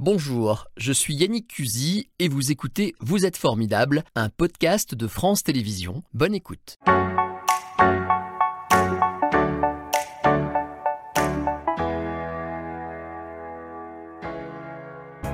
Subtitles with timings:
[0.00, 5.42] Bonjour, je suis Yannick Cusy et vous écoutez Vous êtes formidable, un podcast de France
[5.42, 6.04] Télévisions.
[6.14, 6.78] Bonne écoute.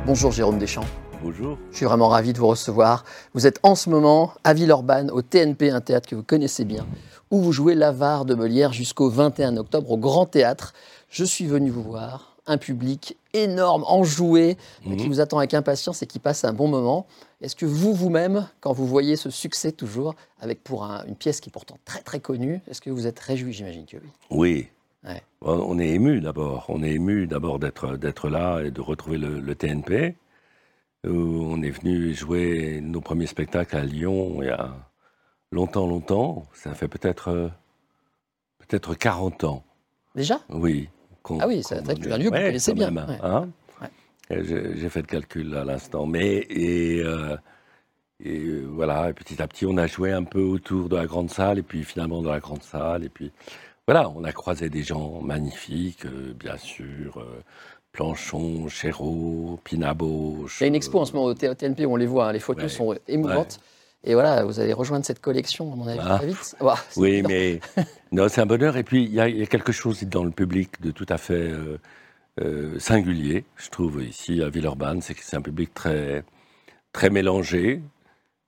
[0.07, 0.87] Bonjour Jérôme Deschamps.
[1.23, 1.59] Bonjour.
[1.71, 3.05] Je suis vraiment ravi de vous recevoir.
[3.35, 6.87] Vous êtes en ce moment à Villeurbanne, au TNP, un théâtre que vous connaissez bien,
[7.31, 10.73] où vous jouez l'avare de Molière jusqu'au 21 octobre au Grand Théâtre.
[11.11, 14.96] Je suis venu vous voir un public énorme, enjoué, Mhm.
[14.96, 17.07] qui vous attend avec impatience et qui passe un bon moment.
[17.43, 21.41] Est-ce que vous, vous-même, quand vous voyez ce succès toujours, avec pour un- une pièce
[21.41, 24.08] qui est pourtant très très connue, est-ce que vous êtes réjoui J'imagine que oui.
[24.31, 24.68] Oui.
[25.07, 25.22] Ouais.
[25.43, 26.64] On est ému d'abord.
[26.71, 30.16] On est ému d'abord d'être d'être là et de retrouver le, le TNP.
[31.05, 34.75] Euh, on est venu jouer nos premiers spectacles à Lyon il y a
[35.53, 36.44] longtemps, longtemps.
[36.55, 37.48] Ça fait peut-être euh,
[38.61, 39.62] peut-être 40 ans.
[40.14, 40.41] Déjà?
[40.48, 40.89] Oui.
[41.41, 42.95] Ah oui, tu as un lieu que vous connaissez bien.
[42.95, 43.19] Ouais.
[43.23, 43.48] hein.
[43.81, 43.89] Ouais.
[44.31, 46.06] Et J'ai fait le calcul à l'instant.
[46.06, 47.36] Mais et, euh,
[48.25, 51.06] et, euh, voilà, et petit à petit, on a joué un peu autour de la
[51.06, 53.33] grande salle, et puis finalement dans la grande salle, et puis
[53.86, 57.42] voilà, on a croisé des gens magnifiques, euh, bien sûr, euh,
[57.92, 60.61] Planchon, Chéreau, Pinaboche.
[60.61, 62.33] Il y a une expo en euh, ce moment au TNP, on les voit, hein,
[62.33, 62.69] les photos Ouais.
[62.69, 63.61] sont émouvantes.
[64.06, 66.19] Et voilà, vous allez rejoindre cette collection, à mon avis, Ah.
[66.19, 66.56] très vite.
[66.60, 67.60] Ouah, c'est Oui, mais
[68.12, 68.77] non, c'est un bonheur.
[68.77, 71.06] Et puis, il y, a- il y a quelque chose dans le public de tout
[71.08, 71.78] à fait euh,
[72.41, 75.00] euh, singulier, je trouve, ici à Villeurbanne.
[75.00, 76.22] C'est que c'est un public très,
[76.92, 77.80] très mélangé,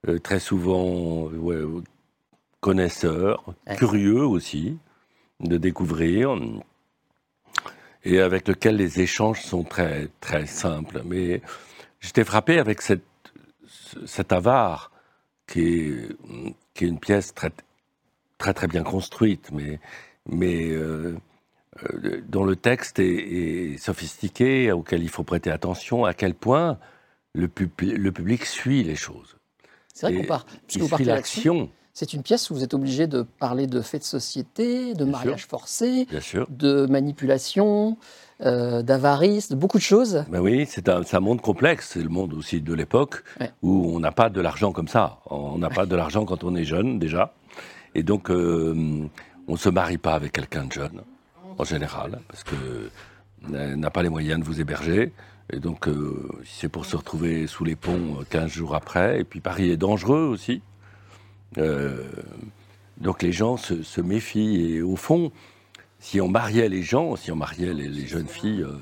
[0.09, 1.63] euh, très souvent ouais,
[2.61, 3.77] connaisseur, Ouais.
[3.77, 4.77] curieux aussi
[5.41, 6.37] de découvrir,
[8.05, 11.03] et avec lequel les échanges sont très, très simples.
[11.05, 11.41] Mais
[12.01, 13.05] j'étais frappé avec cette,
[13.67, 14.91] ce- cet avare
[15.47, 16.09] qui est,
[16.75, 17.51] qui est une pièce très,
[18.39, 19.81] très très bien construite, mais,
[20.29, 21.17] mais euh,
[21.85, 26.79] euh, dont le texte est, est sophistiqué, auquel il faut prêter attention, à quel point
[27.33, 29.37] le, pub- le public suit les choses.
[29.95, 30.47] C'est vrai qu'on part.
[30.75, 34.07] Il suit l'action, c'est une pièce où vous êtes obligé de parler de faits de
[34.07, 36.47] société, de Bien mariage forcé, bien sûr.
[36.51, 37.97] de manipulation,
[38.43, 40.27] euh, d'avarice, de beaucoup de choses.
[40.29, 41.93] Ben oui, c'est un, monde complexe.
[41.95, 43.51] C'est le monde aussi de l'époque Ouais.
[43.63, 45.21] où on n'a pas de l'argent comme ça.
[45.31, 47.33] On n'a pas de l'argent quand on est jeune déjà.
[47.95, 49.09] Et donc, euh,
[49.49, 51.01] on ne se marie pas avec quelqu'un de jeune,
[51.57, 52.91] en général, parce que
[53.49, 55.15] n'a pas les moyens de vous héberger.
[55.51, 59.21] Et donc, euh, c'est pour se retrouver sous les ponts euh, 15 jours après.
[59.21, 60.61] Et puis, Paris est dangereux aussi.
[61.59, 62.03] Euh,
[62.99, 64.75] donc, les gens se, méfient.
[64.75, 65.33] Et au fond,
[65.99, 68.79] si on mariait les gens, si on mariait les, jeunes filles euh,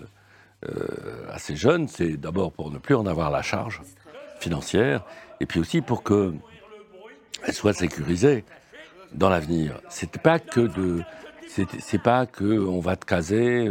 [0.68, 3.82] euh, assez jeunes, c'est d'abord pour ne plus en avoir la charge
[4.40, 5.04] financière,
[5.40, 6.34] et puis aussi pour que
[7.46, 8.44] elles soient sécurisées
[9.12, 9.80] dans l'avenir.
[9.88, 13.68] C'est pas pas que on va te caser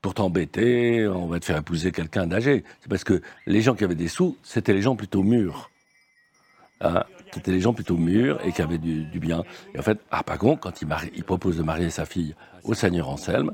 [0.00, 2.64] pour t'embêter, on va te faire épouser quelqu'un d'âgé.
[2.80, 5.70] C'est parce que les gens qui avaient des sous, c'était les gens plutôt mûrs.
[6.80, 9.42] Hein, c'était les gens plutôt mûrs et qui avaient du, bien.
[9.74, 12.34] Et en fait, Harpagon, quand il propose de marier sa fille
[12.64, 13.52] au Seigneur Anselme,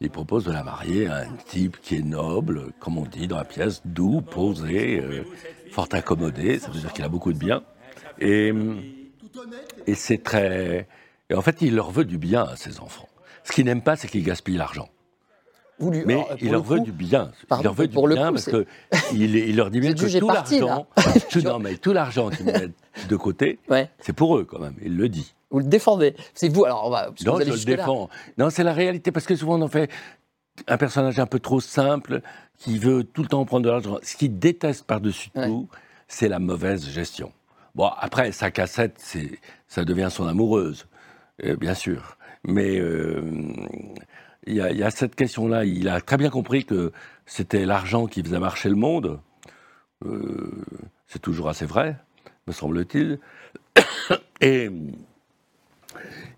[0.00, 3.36] il propose de la marier à un type qui est noble, comme on dit dans
[3.36, 5.24] la pièce, doux, posé, euh,
[5.70, 7.62] fort accommodé, ça veut dire qu'il a beaucoup de bien.
[8.20, 8.52] Et,
[9.86, 10.88] et c'est très...
[11.30, 13.08] Et en fait, il leur veut du bien à ses enfants.
[13.44, 14.88] Ce qu'il n'aime pas, c'est qu'il gaspille l'argent.
[15.80, 17.30] Mais alors, il le leur veut coup, du bien.
[17.48, 18.66] pardon, il leur veut pour du le bien coup, parce que
[19.12, 20.86] il, leur dit bien que tout l'argent,
[21.30, 22.70] tout, non, mais tout l'argent qu'ils mettent
[23.08, 24.76] de côté, Ouais, c'est pour eux quand même.
[24.82, 25.34] Il le dit.
[25.50, 26.14] vous le défendez.
[26.32, 27.10] C'est vous, alors on va.
[27.26, 28.08] Non, vous je le défends.
[28.38, 29.90] Non, c'est la réalité parce que souvent on en fait
[30.68, 32.20] un personnage un peu trop simple
[32.58, 33.98] qui veut tout le temps prendre de l'argent.
[34.02, 35.48] Ce qu'il déteste par-dessus Ouais.
[35.48, 35.68] tout,
[36.06, 37.32] c'est la mauvaise gestion.
[37.74, 40.86] Bon, après, sa cassette, c'est, ça devient son amoureuse,
[41.44, 42.16] euh, bien sûr.
[42.44, 43.22] Mais euh,
[44.46, 45.64] il y, a- il y a cette question-là.
[45.64, 46.92] Il a très bien compris que
[47.26, 49.20] c'était l'argent qui faisait marcher le monde.
[50.04, 50.50] Euh,
[51.06, 51.96] c'est toujours assez vrai,
[52.46, 53.18] me semble-t-il.
[54.40, 54.68] Et,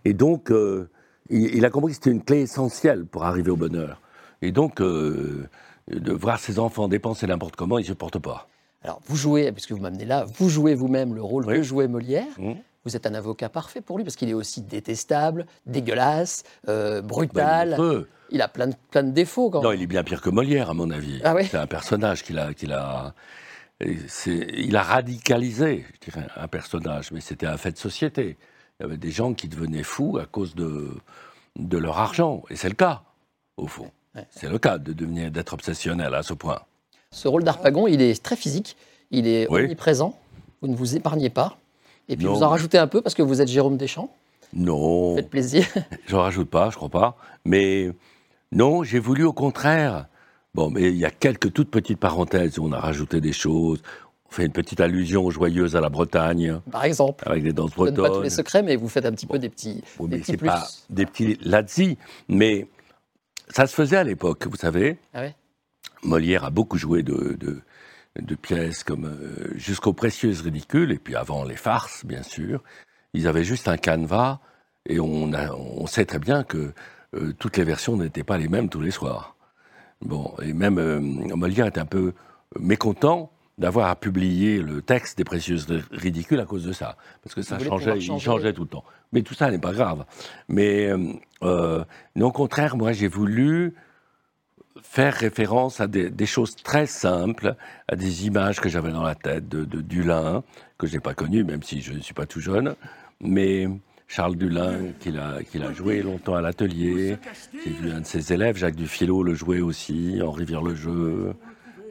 [0.04, 0.88] et donc, euh,
[1.30, 4.00] il, il a compris que c'était une clé essentielle pour arriver au bonheur.
[4.42, 5.48] Et donc, euh,
[5.90, 8.48] de voir ses enfants dépenser n'importe comment, il ne supporte pas.
[8.82, 11.56] Alors, vous jouez, puisque vous m'amenez là, vous jouez vous-même le rôle Oui.
[11.56, 12.26] que jouait Molière.
[12.38, 12.52] Mmh.
[12.86, 17.76] Vous êtes un avocat parfait pour lui, parce qu'il est aussi détestable, dégueulasse, euh, brutal.
[18.30, 20.70] il a plein de, plein de défauts quand Non, il est bien pire que Molière,
[20.70, 21.20] à mon avis.
[21.24, 23.12] Ah oui C'est un personnage qu'il a, qu'il a,
[23.84, 28.36] il a radicalisé, je dirais, un personnage, mais c'était un fait de société.
[28.78, 30.90] Il y avait des gens qui devenaient fous à cause de,
[31.56, 33.02] de leur argent, et c'est le cas,
[33.56, 33.90] au fond.
[34.14, 34.28] Ouais.
[34.30, 36.60] C'est le cas de devenir, d'être obsessionnel à ce point.
[37.10, 38.76] Ce rôle d'Arpagon, il est très physique,
[39.10, 39.62] il est Oui.
[39.62, 40.16] omniprésent,
[40.62, 41.58] vous ne vous épargnez pas.
[42.08, 42.34] Et puis Non.
[42.34, 44.14] vous en rajoutez un peu parce que vous êtes Jérôme Deschamps,
[44.52, 45.66] Non, faites plaisir.
[46.06, 47.16] j'en rajoute pas, je crois pas.
[47.44, 47.90] Mais
[48.52, 50.06] non, j'ai voulu au contraire
[50.54, 53.82] Bon, mais il y a quelques toutes petites parenthèses où on a rajouté des choses.
[54.28, 56.60] On fait une petite allusion joyeuse à la Bretagne.
[56.70, 57.24] Par exemple.
[57.28, 57.96] Avec des danses bretonnes.
[57.96, 60.46] pas tous les secrets, mais vous faites un petit peu des petits, des petits plus.
[60.46, 61.98] Pas des petits lazzi,
[62.28, 62.66] mais
[63.50, 64.98] ça se faisait à l'époque, vous savez.
[65.12, 65.34] Ah ouais
[66.02, 67.60] Molière a beaucoup joué de, de,
[68.36, 72.62] pièces comme euh, jusqu'aux précieuses ridicules, et puis avant les farces, bien sûr.
[73.14, 74.40] Ils avaient juste un canevas,
[74.86, 76.72] et on, on sait très bien que
[77.14, 79.36] euh, toutes les versions n'étaient pas les mêmes tous les soirs.
[80.02, 82.12] Bon, et même euh, Molière était un peu
[82.58, 87.40] mécontent d'avoir à publier le texte des précieuses ridicules à cause de ça, parce que
[87.40, 88.84] ça changeait, il changeait tout le temps.
[89.12, 90.04] Mais tout ça n'est pas grave.
[90.48, 90.92] Mais
[91.42, 91.84] euh,
[92.20, 93.74] au contraire, moi, j'ai voulu
[94.88, 97.54] faire référence à des, choses très simples,
[97.88, 100.42] à des images que j'avais dans la tête de, de Dulin,
[100.78, 102.74] que je n'ai pas connu, même si je ne suis pas tout jeune,
[103.20, 103.68] mais
[104.08, 107.18] Charles Dulin, qu'il a, joué longtemps à l'atelier.
[107.64, 111.34] J'ai vu un de ses élèves, Jacques Dufilo, le jouer aussi, Henri Vire-le-Jeu,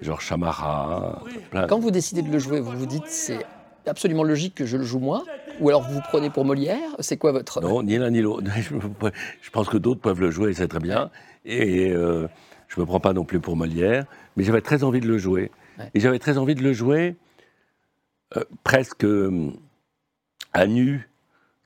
[0.02, 1.22] Georges Chamara.
[1.68, 3.46] Quand vous décidez de le jouer, vous vous dites c'est
[3.86, 5.24] absolument logique que je le joue moi
[5.60, 6.90] Ou alors vous vous prenez pour Molière?
[7.00, 7.62] C'est quoi votre...
[7.62, 8.48] Non, ni l'un ni l'autre.
[9.42, 11.12] Je pense que d'autres peuvent le jouer, c'est très bien.
[11.46, 12.28] Et euh,
[12.68, 15.18] je ne me prends pas non plus pour Molière, mais j'avais très envie de le
[15.18, 15.52] jouer.
[15.94, 17.16] Et j'avais très envie de le jouer
[18.38, 19.06] euh, presque
[20.54, 21.10] à nu,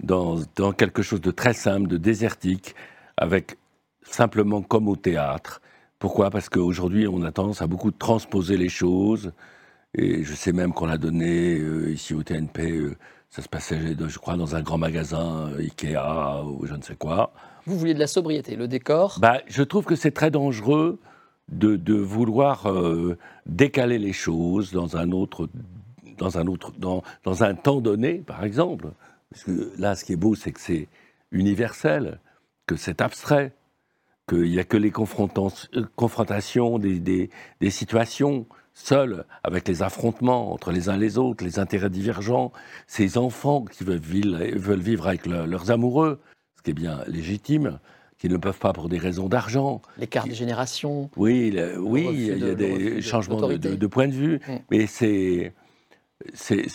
[0.02, 2.76] dans, dans, quelque chose de très simple, de désertique,
[3.18, 3.58] avec
[4.02, 5.62] simplement comme au théâtre.
[6.00, 6.32] Pourquoi?
[6.32, 9.32] Parce qu'aujourd'hui, on a tendance à beaucoup transposer les choses.
[9.94, 12.96] Et je sais même qu'on l'a donné euh, ici au TNP, euh,
[13.30, 17.34] ça se passait, je crois, dans un grand magasin Ikea ou je ne sais quoi.
[17.70, 20.98] Vous vouliez de la sobriété, le décor bah, Je trouve que c'est très dangereux
[21.50, 22.68] de, vouloir
[23.46, 25.48] décaler les choses dans un autre,
[26.18, 27.04] dans un autre, dans,
[27.44, 28.88] un temps donné, par exemple.
[29.30, 30.88] Parce que là, ce qui est beau, c'est que c'est
[31.32, 32.20] universel,
[32.66, 33.52] que c'est abstrait,
[34.28, 37.30] qu'il n'y a que les confrontations des,
[37.70, 42.52] situations seuls, avec les affrontements entre les uns les autres, les intérêts divergents,
[42.88, 46.20] ces enfants qui veulent vivre, avec leurs amoureux,
[46.60, 47.80] ce qui est bien légitime,
[48.18, 49.82] qui ne peuvent pas pour des raisons d'argent.
[49.98, 51.10] L'écart des générations.
[51.16, 54.56] Oui, oui, il y a, des changements de, point de vue, mm.
[54.70, 55.54] mais c'est,
[56.34, 56.68] c'est,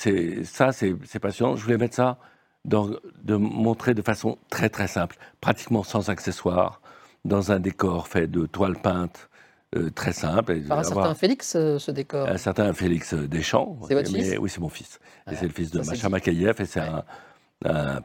[0.44, 1.54] ça, c'est passionnant.
[1.54, 2.18] Je voulais mettre ça,
[2.64, 2.88] dans,
[3.22, 6.80] de montrer de façon très très simple, pratiquement sans accessoires,
[7.26, 9.28] dans un décor fait de toiles peintes,
[9.76, 10.58] euh, très simple.
[10.62, 13.76] Par un certain Félix, euh, ce décor Un certain Félix Deschamps.
[13.86, 14.98] C'est votre fils Oui, c'est mon fils.
[15.30, 18.00] et c'est le fils de Macha Makayev, et c'est un,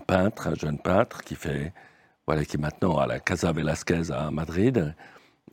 [0.00, 1.72] peintre, un jeune peintre qui fait,
[2.26, 4.94] voilà, qui est maintenant à la Casa Velasquez à Madrid,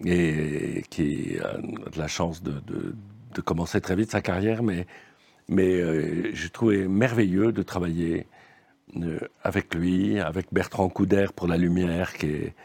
[0.05, 4.87] et qui a de la chance de, de, commencer très vite sa carrière, mais,
[5.47, 8.27] mais euh, j'ai trouvé merveilleux de travailler
[9.43, 12.55] avec lui, avec Bertrand Couder pour la lumière, qui est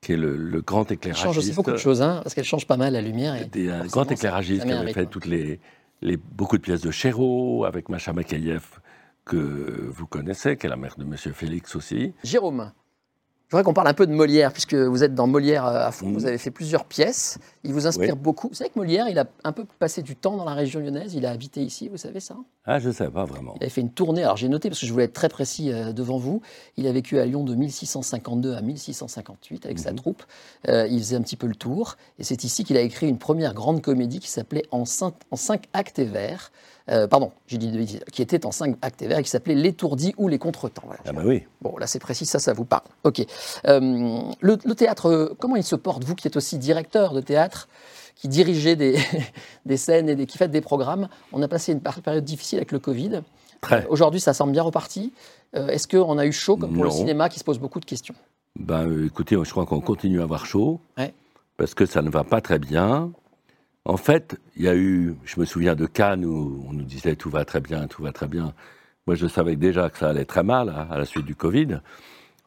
[0.00, 1.26] qui est le, grand éclairagiste.
[1.26, 3.34] Elle change aussi beaucoup de choses, hein, parce qu'elle change pas mal la lumière.
[3.34, 5.58] Et un grand éclairagiste qui avait fait toutes les,
[6.00, 8.62] les, beaucoup de pièces de Chéreau, avec Macha Makayev,
[9.26, 12.14] que vous connaissez, qui est la mère de Monsieur Félix aussi.
[12.22, 12.72] Jérôme,
[13.48, 15.92] je voudrais qu'on parle un peu de Molière, puisque vous êtes dans Molière euh, à
[15.92, 16.10] fond.
[16.10, 16.26] Vous mhm.
[16.26, 17.38] avez fait plusieurs pièces.
[17.62, 18.48] Il vous inspire beaucoup.
[18.48, 21.14] Vous savez que Molière, il a un peu passé du temps dans la région lyonnaise.
[21.14, 22.36] Il a habité ici, vous savez ça?
[22.64, 23.54] Ah, je ne sais pas vraiment.
[23.54, 24.24] Il avait fait une tournée.
[24.24, 26.42] Alors j'ai noté, parce que je voulais être très précis euh, devant vous.
[26.76, 29.96] Il a vécu à Lyon de 1652 à 1658 avec sa mhm.
[29.96, 30.24] troupe.
[30.68, 31.98] Euh, il faisait un petit peu le tour.
[32.18, 35.68] Et c'est ici qu'il a écrit une première grande comédie qui s'appelait en, en cinq
[35.72, 36.50] actes et vers.
[36.88, 40.28] Euh, pardon, j'ai dit qui était en cinq actes et vers, qui s'appelait L'étourdi ou
[40.28, 40.84] les contretemps.
[41.04, 41.44] ah bah oui.
[41.60, 42.84] Bon, là c'est précis, ça, ça vous parle.
[43.04, 43.24] Ok.
[43.66, 47.68] Euh, le, théâtre, comment il se porte Vous qui êtes aussi directeur de théâtre,
[48.14, 48.98] qui dirigez des,
[49.66, 52.78] des scènes et qui faites des programmes, on a passé une période difficile avec le
[52.78, 53.22] Covid.
[53.72, 55.12] Euh, aujourd'hui, ça semble bien reparti.
[55.54, 58.14] Est-ce qu'on a eu chaud comme pour le cinéma qui se pose beaucoup de questions?
[58.58, 60.80] Ben, Écoutez, je crois qu'on continue à avoir chaud.
[61.56, 63.10] Parce que ça ne va pas très bien.
[63.86, 67.14] En fait, il y a eu, je me souviens de Cannes où on nous disait
[67.14, 68.52] tout va très bien, tout va très bien.
[69.06, 71.78] Moi, je savais déjà que ça allait très mal hein, à, la suite du Covid,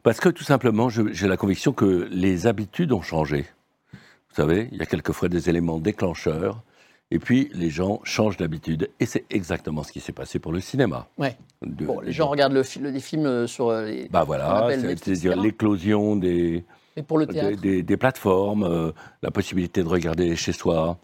[0.03, 3.45] parce que tout simplement, j'ai la conviction que les habitudes ont changé.
[3.93, 6.61] Vous savez, il y a quelquefois des éléments déclencheurs,
[7.09, 8.89] et puis les gens changent d'habitude.
[8.99, 11.07] Et c'est exactement ce qui s'est passé pour le cinéma.
[11.17, 11.37] Ouais.
[11.61, 14.09] bon, les gens regardent le, des films euh, sur euh, les.
[14.09, 16.65] Bah voilà, c'est-à-dire l'éclosion des.
[17.07, 18.91] pour le des, des, plateformes, euh,
[19.21, 20.99] la possibilité de regarder chez soi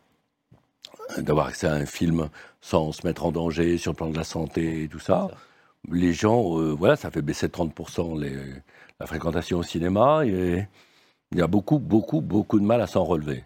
[1.18, 2.30] d'avoir accès à un film
[2.62, 5.28] sans se mettre en danger sur le plan de la santé et tout ça.
[5.92, 8.36] Les gens, euh, voilà, ça fait baisser de 30% les,
[9.00, 10.66] la fréquentation au cinéma et
[11.32, 13.44] il y a beaucoup, beaucoup, beaucoup de mal à s'en relever.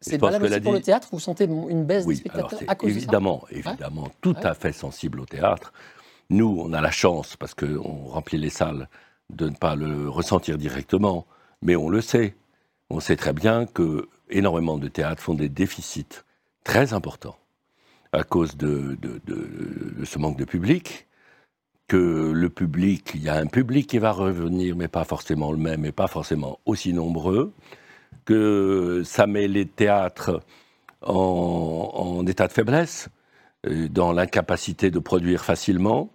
[0.00, 3.44] C'est valable aussi pour le théâtre Vous sentez une baisse des spectateurs à cause évidemment,
[3.50, 5.72] de ça Évidemment, tout à fait sensible au théâtre.
[6.30, 8.88] Nous, on a la chance, parce qu'on remplit les salles,
[9.30, 11.26] de ne pas le ressentir directement,
[11.60, 12.34] mais on le sait.
[12.88, 16.24] On sait très bien que énormément de théâtres font des déficits
[16.64, 17.36] très importants
[18.12, 21.06] à cause de, de, de, ce manque de public,
[21.86, 25.58] que le public, il y a un public qui va revenir, mais pas forcément le
[25.58, 27.52] même, et pas forcément aussi nombreux,
[28.24, 30.40] que ça met les théâtres
[31.02, 33.08] en, en état de faiblesse,
[33.66, 36.10] euh, dans l'incapacité de produire facilement,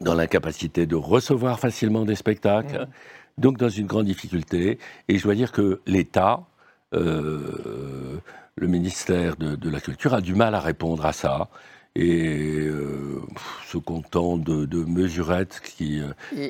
[0.00, 3.40] dans l'incapacité de recevoir facilement des spectacles, mmh.
[3.40, 4.78] donc dans une grande difficulté.
[5.08, 6.46] Et je dois dire que l'État,
[6.94, 8.18] euh,
[8.56, 11.48] le ministère de, la Culture a du mal à répondre à ça
[11.96, 13.20] et euh,
[13.66, 16.00] se content de, mesurettes qui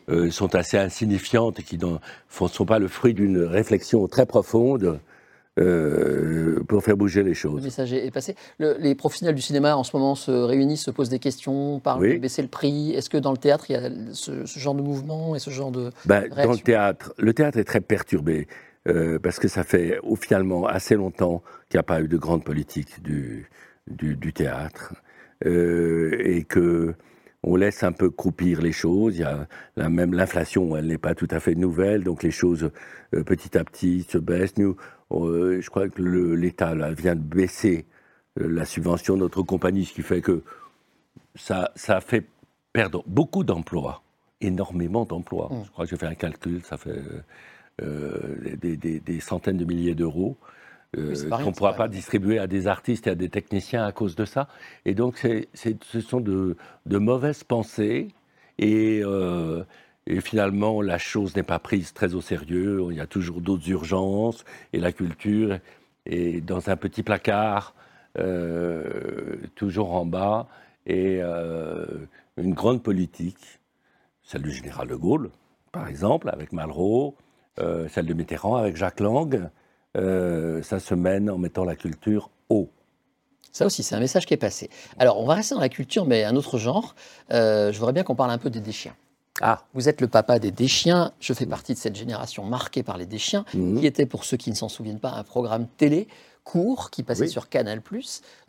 [0.08, 1.96] euh, sont assez insignifiantes et qui ne
[2.28, 5.00] sont pas le fruit d'une réflexion très profonde
[5.58, 7.56] euh, pour faire bouger les choses.
[7.56, 8.34] Le message est passé.
[8.58, 12.18] les professionnels du cinéma en ce moment se réunissent, se posent des questions, parlent de
[12.18, 12.92] baisser le prix.
[12.92, 15.70] Est-ce que dans le théâtre, il y a ce, genre de mouvement et ce genre
[15.72, 15.90] de.
[16.06, 18.46] Ben, dans le théâtre, le théâtre est très perturbé.
[18.90, 22.44] Euh, parce que ça fait finalement assez longtemps qu'il n'y a pas eu de grande
[22.44, 23.48] politique du,
[23.86, 24.94] du, théâtre
[25.46, 26.94] euh, et que
[27.42, 29.16] on laisse un peu croupir les choses.
[29.16, 32.30] Il y a la, même l'inflation, elle n'est pas tout à fait nouvelle, donc les
[32.30, 32.70] choses
[33.12, 34.58] petit à petit se baissent.
[34.58, 34.76] Nous,
[35.12, 37.86] euh, je crois que l'État vient de baisser
[38.38, 40.42] euh, la subvention de notre compagnie, ce qui fait que
[41.34, 42.26] ça, ça fait
[42.72, 44.02] perdre beaucoup d'emplois,
[44.40, 45.48] énormément d'emplois.
[45.50, 45.64] Mmh.
[45.64, 47.02] Je crois que j'ai fait un calcul, ça fait
[47.82, 50.36] euh, des, centaines de milliers d'euros.
[50.94, 54.24] qu'on ne pourra pas distribuer à des artistes et à des techniciens à cause de
[54.24, 54.48] ça.
[54.84, 58.08] Et donc, ce sont de, de, mauvaises pensées.
[58.58, 59.02] Et
[60.06, 62.84] et finalement, la chose n'est pas prise très au sérieux.
[62.90, 64.44] Il y a toujours d'autres urgences.
[64.72, 65.58] Et la culture
[66.06, 67.74] est dans un petit placard,
[68.18, 70.48] euh, toujours en bas.
[70.86, 71.86] Et euh,
[72.36, 73.60] une grande politique,
[74.22, 75.30] celle du général de Gaulle,
[75.70, 77.14] par exemple, avec Malraux,
[77.58, 79.48] euh, celle de Mitterrand avec Jacques Lang,
[79.94, 82.70] ça se mène en mettant la culture haut.
[83.52, 84.70] Ça aussi, c'est un message qui est passé.
[84.98, 86.94] Alors, on va rester dans la culture, mais un autre genre.
[87.30, 88.94] je voudrais bien qu'on parle un peu des déchiens.
[89.40, 91.12] Ah, vous êtes le papa des Déchiens.
[91.18, 93.80] Je fais partie de cette génération marquée par les Déchiens, mhm.
[93.80, 96.08] qui était, pour ceux qui ne s'en souviennent pas, un programme télé
[96.50, 97.80] court qui passait sur Canal+,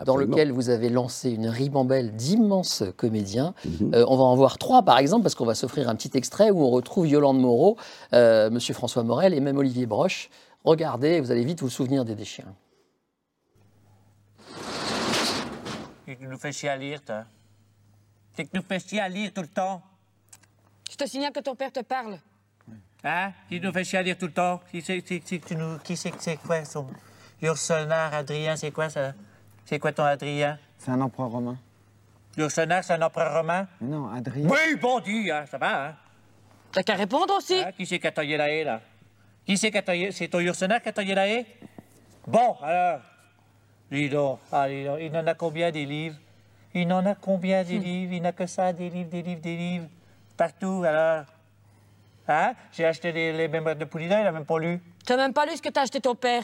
[0.04, 3.54] dans lequel vous avez lancé une ribambelle d'immenses comédiens.
[3.64, 3.94] Mhm.
[3.94, 6.50] Euh, on va en voir trois, par exemple, parce qu'on va s'offrir un petit extrait
[6.50, 7.78] où on retrouve Yolande Moreau,
[8.14, 10.32] euh, Monsieur François Morel et même Olivier Broche.
[10.64, 12.56] Regardez, vous allez vite vous souvenir des Déchiens.
[16.08, 17.26] Tu nous fais chier à lire, toi.
[18.36, 19.82] C'est que nous fais chier à lire tout le temps.
[20.90, 22.18] Je te signale que ton père te parle.
[23.04, 23.32] Hein?
[23.48, 24.60] Qui nous fait chialer tout le temps?
[24.72, 25.78] Qui c'est que nous...
[25.80, 26.88] Qui c'est c'est quoi son...
[27.42, 29.14] Ursonar, Adrien, c'est quoi ça?
[29.66, 30.60] C'est quoi ton Adrien?
[30.78, 31.58] C'est un empereur romain.
[32.38, 33.68] Ursonar, c'est un empereur romain?
[33.82, 34.48] non, Adrien...
[34.48, 35.96] Oui, bon dit, hein, ça va, hein?
[36.72, 37.56] T'as qu'à répondre aussi.
[37.56, 37.72] Hein?
[37.76, 38.82] Qui c'est qui a taillé la haie, là?
[39.46, 40.12] Qui c'est qui a taillé...
[40.12, 41.46] C'est ton Ursonar qui a taillé la haie?
[42.28, 43.02] Bon, alors...
[43.92, 46.16] Dis donc, ah, il en a combien des livres?
[46.74, 47.84] Il en a combien des hmm.
[47.84, 48.14] livres?
[48.14, 49.88] Il n'a que ça, des livres, des livres, des livres
[50.38, 51.26] partout, alors.
[52.28, 52.54] Hein?
[52.72, 54.80] J'ai acheté les, mémoires de Poulidor, il n'a même pas lu.
[55.06, 56.44] Tu n'as même pas lu ce que t'as acheté ton père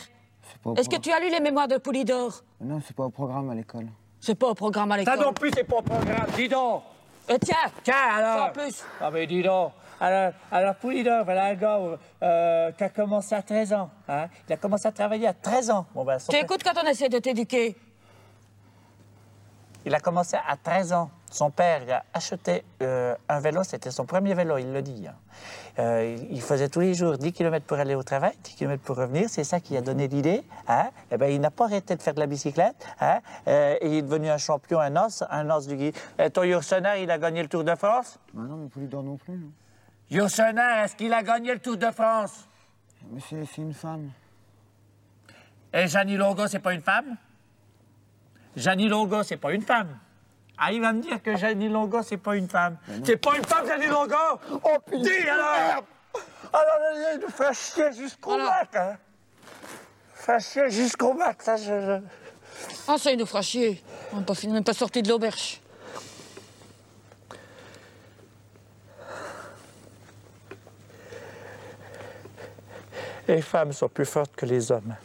[0.77, 2.41] Est-ce que tu as lu les mémoires de Poulidor?
[2.61, 3.87] Non, c'est pas au programme à l'école.
[4.19, 5.17] C'est pas au programme à l'école.
[5.17, 6.83] Ça non plus, c'est pas au programme, dis donc
[7.29, 11.55] euh, Tiens Tiens, alors En plus Ah, mais dis donc alors, alors Poulidor, voilà un
[11.55, 11.79] gars
[12.21, 13.89] euh, qui a commencé à 13 ans.
[14.07, 14.27] Hein?
[14.47, 15.85] Il a commencé à travailler à 13 ans.
[15.95, 17.75] Bon, ben, tu écoutes quand on essaie de t'éduquer?
[19.85, 21.09] Il a commencé à 13 ans.
[21.29, 25.07] Son père il a acheté euh, un vélo, c'était son premier vélo, il le dit.
[25.07, 25.15] Hein.
[25.79, 28.95] Euh, il faisait tous les jours 10 km pour aller au travail, 10 km pour
[28.95, 29.29] revenir.
[29.29, 30.43] C'est ça qui a donné l'idée.
[30.67, 30.89] Hein?
[31.11, 32.87] Eh ben, il n'a pas arrêté de faire de la bicyclette.
[32.99, 33.19] Hein?
[33.47, 35.95] Euh, et il est devenu un champion, un os, un os du guide.
[36.33, 38.19] ton Yursener, il a gagné le Tour de France?
[38.33, 39.39] Ah Non, mais Poulidor non plus.
[40.09, 42.47] Yursener, est-ce qu'il a gagné le Tour de France?
[43.11, 44.09] Mais c'est une femme.
[45.73, 47.17] Et Jeannie Longo, c'est pas une femme?
[48.55, 49.99] Jeannie Longo, c'est pas une femme.
[50.57, 52.77] Ah, il va me dire que Jeannie Longo, c'est pas une femme.
[53.03, 54.15] C'est pas une femme, Jeannie Longo?
[54.51, 55.83] Oh, putain Dis alors
[56.51, 58.97] Alors, il nous fait chier jusqu'au bac, hein
[60.15, 61.99] Fait chier jusqu'au bac, ça, je...
[62.87, 63.83] Ah, ça, il nous fera chier.
[64.13, 65.61] On n'a même pas sorti de l'auberge.
[73.27, 74.95] Les femmes sont plus fortes que les hommes.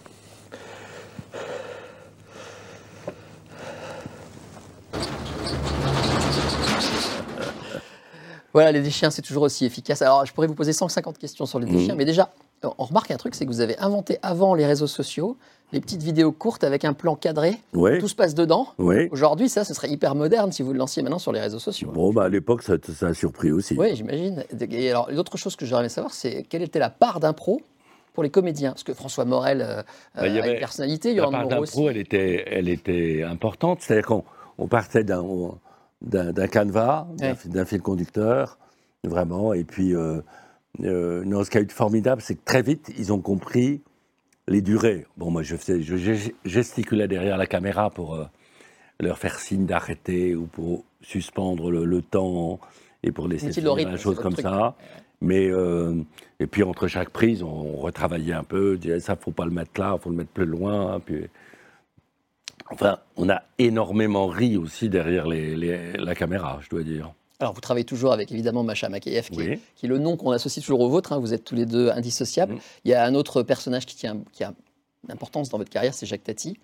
[8.52, 10.02] Voilà, les déchiens, c'est toujours aussi efficace.
[10.02, 11.99] Alors, je pourrais vous poser 150 questions sur les déchiens, mmh.
[11.99, 12.30] mais déjà,
[12.62, 15.37] on remarque un truc, c'est que vous avez inventé avant les réseaux sociaux
[15.73, 17.54] les petites vidéos courtes avec un plan cadré.
[17.73, 18.68] Tout se passe dedans.
[19.11, 21.90] Aujourd'hui, ça, ce serait hyper moderne si vous le lanciez maintenant sur les réseaux sociaux.
[21.92, 23.75] Bon, bah, à l'époque, ça, ça, a surpris aussi.
[23.78, 24.44] Oui, j'imagine.
[24.71, 27.62] Et alors, l'autre chose que j'aimerais savoir, c'est quelle était la part d'impro
[28.12, 28.73] pour les comédiens?
[28.73, 29.82] Parce que François Morel euh,
[30.14, 32.68] Bah, il y a avait- une personnalité, La Yolande part Moreau d'impro, elle était, elle
[32.68, 33.80] était importante.
[33.80, 34.25] C'est-à-dire qu'on
[34.59, 35.25] on partait d'un
[36.02, 37.35] d'un canevas, d'un Ouais.
[37.35, 38.59] fil- d'un fil conducteur,
[39.04, 39.52] vraiment.
[39.54, 40.21] Et puis, euh,
[40.82, 43.82] euh, non, ce qui a été formidable, c'est que très vite, ils ont compris
[44.49, 45.06] les durées.
[45.16, 48.25] Bon, moi, je, faisais, je gest- gesticulais derrière la caméra pour euh,
[49.00, 52.59] leur faire signe d'arrêter ou pour suspendre le, le temps
[53.02, 54.44] et pour laisser finir la chose comme truc.
[54.44, 54.75] ça.
[55.21, 55.94] Mais euh,
[56.40, 58.76] et puis entre chaque prise, on, retravaillait un peu.
[58.76, 60.99] Disait ça, faut pas le mettre là, faut le mettre plus loin.
[61.04, 61.26] Puis
[62.71, 67.12] enfin, on a énormément ri aussi derrière les- les- la caméra, je dois dire.
[67.40, 69.61] Alors, vous travaillez toujours avec évidemment Macha Makayev, qui, est, Oui.
[69.75, 71.12] qui est le nom qu'on associe toujours au vôtre.
[71.12, 72.54] hein, vous êtes tous les deux indissociables.
[72.54, 72.59] Mm.
[72.85, 74.54] Il y a un autre personnage qui, tient, qui a
[75.04, 76.57] une importance dans votre carrière, c'est Jacques Tati.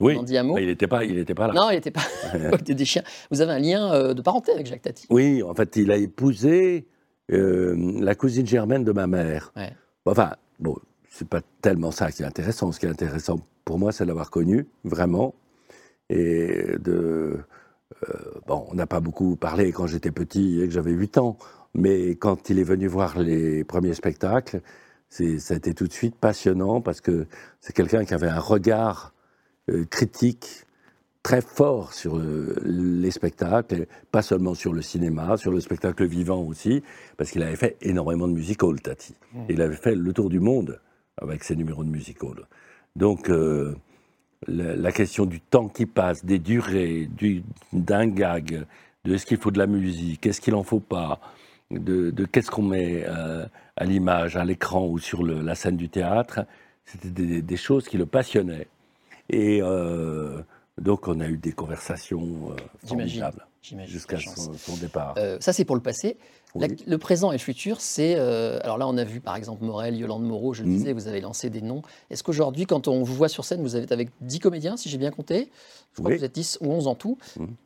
[0.00, 0.18] Oui.
[0.24, 1.52] Dites un mot Mais il n'était pas, il était pas là.
[1.52, 2.00] Non, il n'était pas
[2.66, 3.02] des chiens.
[3.30, 5.06] Vous avez un lien euh, de parenté avec Jacques Tati?
[5.10, 6.86] Oui, en fait, il a épousé
[7.30, 9.52] euh, la cousine germaine de ma mère.
[9.54, 9.70] Ouais.
[10.06, 10.76] Enfin, bon,
[11.10, 12.72] c'est pas tellement ça qui est intéressant.
[12.72, 15.34] Ce qui est intéressant pour moi, c'est de l'avoir connu, vraiment.
[16.12, 17.38] Et de.
[18.08, 18.14] euh,
[18.46, 21.36] bon, on n'a pas beaucoup parlé quand j'étais petit et que j'avais 8 ans.
[21.74, 24.60] Mais quand il est venu voir les premiers spectacles,
[25.08, 27.26] ça a été tout de suite passionnant parce que
[27.60, 29.14] c'est quelqu'un qui avait un regard
[29.70, 30.66] euh, critique
[31.22, 36.42] très fort sur euh, les spectacles, pas seulement sur le cinéma, sur le spectacle vivant
[36.42, 36.82] aussi,
[37.16, 39.14] parce qu'il avait fait énormément de musical, Tati.
[39.48, 40.80] Il avait fait le tour du monde
[41.16, 42.48] avec ses numéros de musical.
[42.96, 43.74] Donc, euh,
[44.48, 48.64] la, la question du temps qui passe, des durées, du- d'un gag,
[49.04, 51.20] de est-ce qu'il faut de la musique, est-ce qu'il en faut pas,
[51.70, 53.46] de, de qu'est-ce qu'on met euh,
[53.76, 56.40] à l'image, à l'écran ou sur le- la scène du théâtre,
[56.84, 58.66] c'était des, des choses qui le passionnaient.
[59.30, 60.40] Et euh,
[60.80, 62.56] donc, on a eu des conversations euh,
[62.86, 63.92] formidables J'imagine.
[63.92, 65.14] jusqu'à son, son départ.
[65.16, 66.16] Euh, ça, c'est pour le passé.
[66.54, 66.76] La- Oui.
[66.86, 68.14] le présent et le futur, c'est.
[68.18, 70.76] euh, alors là, on a vu par exemple Morel, Yolande Moreau, je le Mhm.
[70.76, 71.80] disais, vous avez lancé des noms.
[72.10, 74.98] Est-ce qu'aujourd'hui, quand on vous voit sur scène, vous êtes avec 10 comédiens, si j'ai
[74.98, 75.50] bien compté?
[75.94, 76.16] Je crois Oui.
[76.16, 77.16] que vous êtes 10 ou 11 en tout.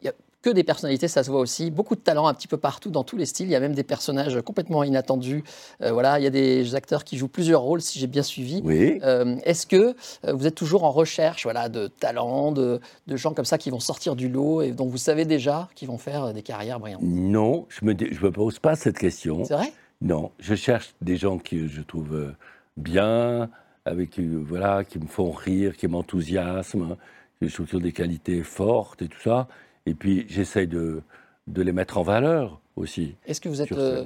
[0.02, 0.12] Il a
[0.46, 1.72] que des personnalités, ça se voit aussi.
[1.72, 3.48] Beaucoup de talent un petit peu partout, dans tous les styles.
[3.48, 5.42] Il y a même des personnages complètement inattendus.
[5.82, 8.60] Euh, voilà, il y a des acteurs qui jouent plusieurs rôles, si j'ai bien suivi.
[8.62, 9.00] Oui.
[9.02, 13.34] Euh, Est-ce que euh, vous êtes toujours en recherche voilà, de talents, de, de gens
[13.34, 16.32] comme ça qui vont sortir du lot et dont vous savez déjà qu'ils vont faire
[16.32, 17.02] des carrières brillantes?
[17.02, 19.44] Non, je me, je me pose pas cette question.
[19.44, 19.72] C'est vrai?
[20.00, 22.34] Non, je cherche des gens que je trouve
[22.76, 23.50] bien,
[23.84, 26.96] avec voilà, qui me font rire, qui m'enthousiasment,
[27.40, 29.48] qui ont des qualités fortes et tout ça.
[29.86, 31.02] Et puis j'essaye de,
[31.46, 33.14] de les mettre en valeur aussi.
[33.26, 33.72] Est-ce que vous êtes.
[33.72, 34.04] euh,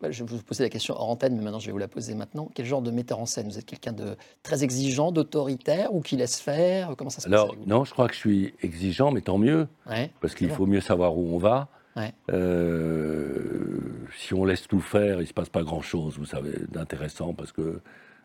[0.00, 1.88] bah, Je vais vous poser la question hors antenne, mais maintenant je vais vous la
[1.88, 2.48] poser maintenant.
[2.54, 3.48] Quel genre de metteur en scène?
[3.48, 6.94] Vous êtes quelqu'un de très exigeant, d'autoritaire ou qui laisse faire?
[6.96, 7.66] Comment ça se passe Alors avec vous?
[7.66, 10.80] non, je crois que je suis exigeant, mais tant mieux, Ouais, parce qu'il faut mieux
[10.80, 11.68] savoir où on va.
[11.96, 12.12] Ouais.
[12.30, 13.78] Euh,
[14.16, 17.80] si on laisse tout faire, il se passe pas grand-chose, vous savez, d'intéressant, parce que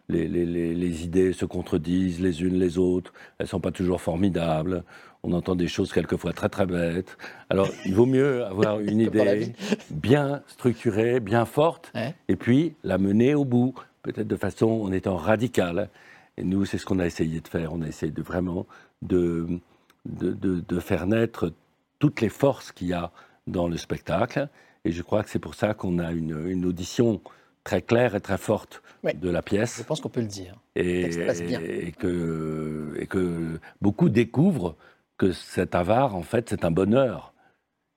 [0.09, 4.01] les, les- les- les idées se contredisent les unes les autres, elles sont pas toujours
[4.01, 4.83] formidables,
[5.23, 7.17] on entend des choses quelquefois très très bêtes.
[7.49, 9.51] Alors, il vaut mieux avoir une idée
[9.89, 12.13] bien structurée, bien forte, Ouais.
[12.27, 15.89] et puis la mener au bout, peut-être de façon en étant radicale.
[16.37, 17.73] Et nous, c'est ce qu'on a essayé de faire.
[17.73, 18.67] On a essayé de vraiment
[19.01, 19.47] de,
[20.05, 21.51] de, de- de faire naître
[21.97, 23.11] toutes les forces qu'il y a
[23.47, 24.49] dans le spectacle.
[24.83, 27.21] Et je crois que c'est pour ça qu'on a une, une audition
[27.65, 29.13] très claire et très forte Ouais.
[29.13, 29.83] de la Je pièce.
[29.87, 30.55] pense qu'on peut le dire.
[30.75, 31.59] Et, texte passe bien.
[31.61, 34.75] et que, et que beaucoup découvrent
[35.17, 37.33] que cet avare, en fait, c'est un bonheur.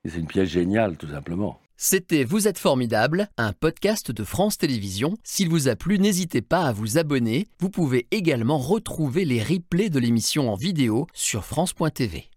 [0.04, 1.60] Et c'est une pièce géniale, tout simplement.
[1.76, 5.16] C'était Vous êtes formidable, un podcast de France Télévisions.
[5.24, 7.46] S'il vous a plu, n'hésitez pas à vous abonner.
[7.60, 12.28] Vous pouvez également retrouver les replays de l'émission en vidéo sur France.tv.